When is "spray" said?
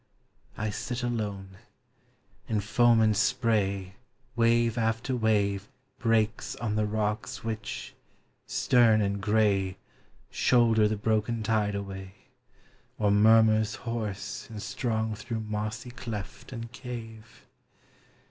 3.15-3.97